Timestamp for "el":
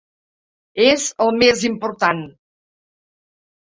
1.27-1.31